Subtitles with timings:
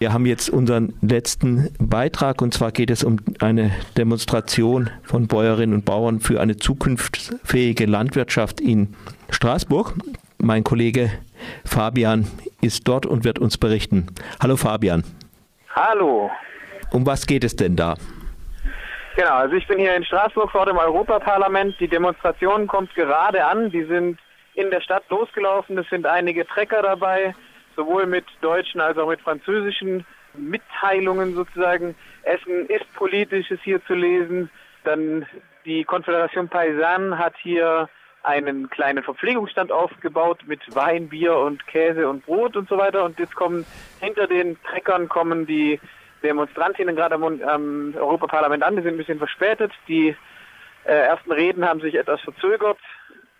[0.00, 5.74] Wir haben jetzt unseren letzten Beitrag und zwar geht es um eine Demonstration von Bäuerinnen
[5.74, 8.94] und Bauern für eine zukunftsfähige Landwirtschaft in
[9.30, 9.94] Straßburg.
[10.38, 11.10] Mein Kollege
[11.64, 12.28] Fabian
[12.60, 14.06] ist dort und wird uns berichten.
[14.40, 15.02] Hallo Fabian.
[15.74, 16.30] Hallo.
[16.92, 17.96] Um was geht es denn da?
[19.16, 21.74] Genau, also ich bin hier in Straßburg vor dem Europaparlament.
[21.80, 23.72] Die Demonstration kommt gerade an.
[23.72, 24.20] Die sind
[24.54, 25.76] in der Stadt losgelaufen.
[25.76, 27.34] Es sind einige Trecker dabei
[27.78, 30.04] sowohl mit deutschen als auch mit französischen
[30.34, 31.94] Mitteilungen sozusagen.
[32.24, 34.50] Essen ist politisch, ist hier zu lesen.
[34.82, 35.26] Dann
[35.64, 37.88] die Konföderation Paysanne hat hier
[38.24, 43.04] einen kleinen Verpflegungsstand aufgebaut mit Wein, Bier und Käse und Brot und so weiter.
[43.04, 43.64] Und jetzt kommen
[44.00, 45.80] hinter den Treckern kommen die
[46.24, 48.74] Demonstrantinnen gerade am, am Europaparlament an.
[48.74, 49.70] Die sind ein bisschen verspätet.
[49.86, 50.16] Die
[50.84, 52.78] äh, ersten Reden haben sich etwas verzögert.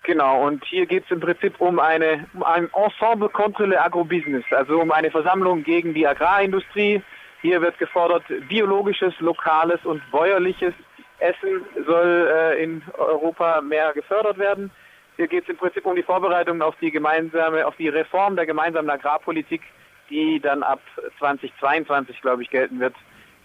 [0.04, 4.44] Genau, und hier geht es im Prinzip um, eine, um ein Ensemble contre le Agrobusiness,
[4.50, 7.02] also um eine Versammlung gegen die Agrarindustrie.
[7.42, 10.72] Hier wird gefordert, biologisches, lokales und bäuerliches
[11.18, 14.70] Essen soll äh, in Europa mehr gefördert werden.
[15.16, 18.46] Hier geht es im Prinzip um die Vorbereitung auf die gemeinsame, auf die Reform der
[18.46, 19.62] gemeinsamen Agrarpolitik,
[20.10, 20.80] die dann ab
[21.18, 22.94] 2022, glaube ich, gelten wird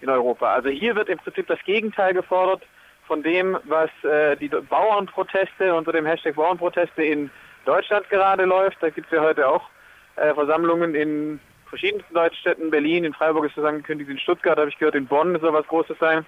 [0.00, 0.54] in Europa.
[0.54, 2.62] Also hier wird im Prinzip das Gegenteil gefordert
[3.06, 7.30] von dem, was äh, die Bauernproteste unter dem Hashtag Bauernproteste in
[7.64, 8.78] Deutschland gerade läuft.
[8.80, 9.68] Da gibt es ja heute auch
[10.16, 12.70] äh, Versammlungen in verschiedensten Deutschstädten.
[12.70, 15.66] Berlin, in Freiburg ist das angekündigt, in Stuttgart habe ich gehört, in Bonn soll was
[15.66, 16.24] Großes sein.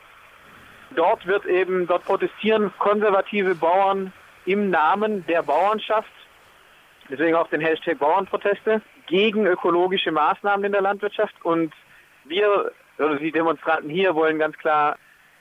[0.94, 4.12] Dort wird eben, dort protestieren konservative Bauern
[4.44, 6.10] im Namen der Bauernschaft,
[7.10, 11.34] deswegen auch den Hashtag Bauernproteste, gegen ökologische Maßnahmen in der Landwirtschaft.
[11.44, 11.72] Und
[12.24, 14.96] wir, oder die Demonstranten hier, wollen ganz klar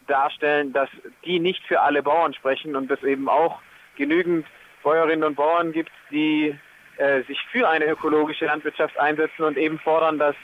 [0.08, 0.90] darstellen, dass
[1.24, 3.60] die nicht für alle Bauern sprechen und es eben auch
[3.98, 4.46] genügend
[4.84, 6.56] Bäuerinnen und Bauern gibt, die
[6.98, 10.36] äh, sich für eine ökologische Landwirtschaft einsetzen und eben fordern, dass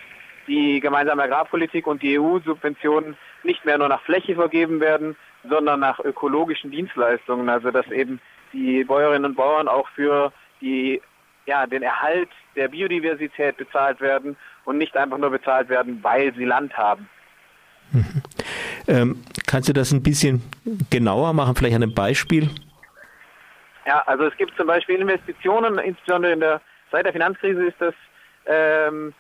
[0.47, 5.15] die gemeinsame Agrarpolitik und die EU-Subventionen nicht mehr nur nach Fläche vergeben werden,
[5.47, 7.49] sondern nach ökologischen Dienstleistungen.
[7.49, 8.19] Also dass eben
[8.53, 11.01] die Bäuerinnen und Bauern auch für die,
[11.45, 14.35] ja, den Erhalt der Biodiversität bezahlt werden
[14.65, 17.09] und nicht einfach nur bezahlt werden, weil sie Land haben.
[18.91, 20.41] Ähm, kannst du das ein bisschen
[20.89, 22.49] genauer machen, vielleicht an einem Beispiel?
[23.85, 27.93] Ja, also es gibt zum Beispiel Investitionen, insbesondere in der seit der Finanzkrise ist das
[28.45, 29.13] ähm,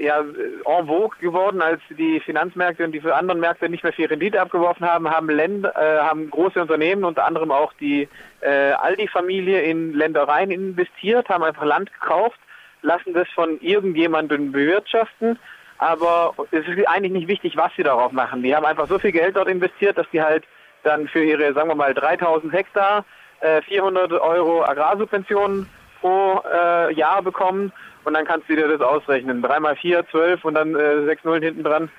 [0.00, 4.06] ja en vogue geworden, als die Finanzmärkte und die für anderen Märkte nicht mehr viel
[4.06, 8.08] Rendite abgeworfen haben, haben Länder, äh, haben große Unternehmen, unter anderem auch die
[8.40, 12.40] äh, Aldi-Familie in Ländereien investiert, haben einfach Land gekauft,
[12.80, 15.38] lassen das von irgendjemandem bewirtschaften
[15.78, 18.42] aber es ist eigentlich nicht wichtig, was sie darauf machen.
[18.42, 20.44] Die haben einfach so viel Geld dort investiert, dass die halt
[20.82, 23.04] dann für ihre, sagen wir mal, 3000 Hektar
[23.40, 25.68] äh, 400 Euro Agrarsubventionen
[26.00, 27.72] pro äh, Jahr bekommen
[28.04, 29.42] und dann kannst du dir das ausrechnen.
[29.42, 31.90] 3 mal 4, 12 und dann äh, 6 Nullen hinten dran.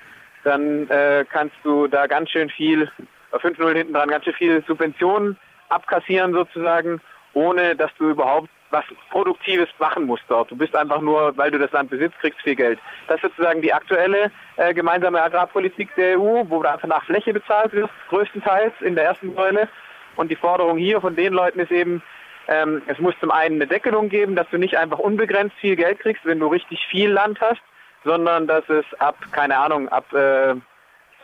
[0.44, 2.90] Dann äh, kannst du da ganz schön viel,
[3.38, 5.36] 5 Nullen hinten dran, ganz schön viel Subventionen
[5.68, 7.00] abkassieren sozusagen,
[7.34, 10.50] ohne dass du überhaupt was Produktives machen musst dort.
[10.50, 12.78] Du bist einfach nur, weil du das Land besitzt, kriegst viel Geld.
[13.06, 17.72] Das ist sozusagen die aktuelle äh, gemeinsame Agrarpolitik der EU, wo einfach nach Fläche bezahlt
[17.72, 19.68] wirst, größtenteils in der ersten Säule.
[20.16, 22.02] Und die Forderung hier von den Leuten ist eben,
[22.48, 26.00] ähm, es muss zum einen eine Deckelung geben, dass du nicht einfach unbegrenzt viel Geld
[26.00, 27.60] kriegst, wenn du richtig viel Land hast,
[28.04, 30.62] sondern dass es ab, keine Ahnung, ab, äh, sagen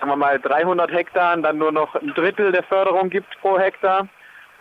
[0.06, 4.08] wir mal, 300 Hektar dann nur noch ein Drittel der Förderung gibt pro Hektar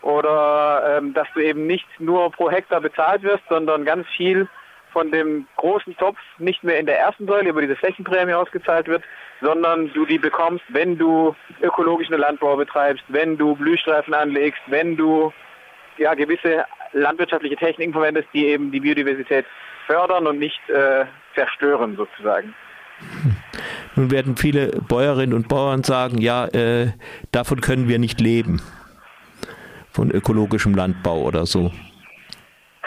[0.03, 4.47] oder ähm, dass du eben nicht nur pro Hektar bezahlt wirst, sondern ganz viel
[4.91, 9.03] von dem großen Topf nicht mehr in der ersten Säule über diese Flächenprämie ausgezahlt wird,
[9.41, 15.33] sondern du die bekommst, wenn du ökologischen Landbau betreibst, wenn du Blühstreifen anlegst, wenn du
[15.97, 19.45] ja gewisse landwirtschaftliche Techniken verwendest, die eben die Biodiversität
[19.87, 22.53] fördern und nicht äh, zerstören sozusagen.
[23.95, 26.91] Nun werden viele Bäuerinnen und Bauern sagen, ja, äh,
[27.31, 28.61] davon können wir nicht leben
[29.93, 31.71] von ökologischem Landbau oder so.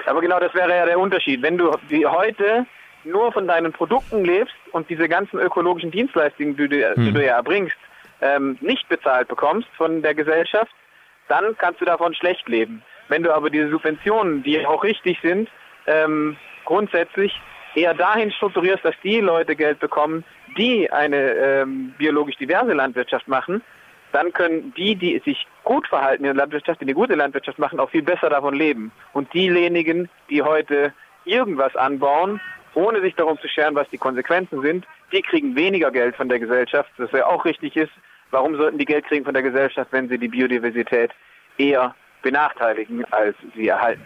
[0.07, 1.43] Aber genau das wäre ja der Unterschied.
[1.43, 2.67] Wenn du wie heute
[3.05, 7.05] nur von deinen Produkten lebst und diese ganzen ökologischen Dienstleistungen, die du, hm.
[7.05, 7.77] die du ja erbringst,
[8.21, 10.73] ähm, nicht bezahlt bekommst von der Gesellschaft,
[11.29, 12.83] dann kannst du davon schlecht leben.
[13.09, 15.49] Wenn du aber diese Subventionen, die auch richtig sind,
[15.87, 17.33] ähm, grundsätzlich
[17.75, 20.25] eher dahin strukturierst, dass die Leute Geld bekommen,
[20.57, 23.63] die eine ähm, biologisch diverse Landwirtschaft machen,
[24.17, 27.79] dann können die, die sich gut verhalten in der Landwirtschaft, die eine gute Landwirtschaft machen,
[27.79, 28.91] auch viel besser davon leben.
[29.13, 30.95] Und diejenigen, die heute
[31.27, 32.41] irgendwas anbauen,
[32.73, 36.39] ohne sich darum zu scheren, was die Konsequenzen sind, die kriegen weniger Geld von der
[36.39, 37.93] Gesellschaft, das ja auch richtig ist.
[38.31, 41.11] Warum sollten die Geld kriegen von der Gesellschaft, wenn sie die Biodiversität
[41.59, 44.03] eher benachteiligen, als sie erhalten?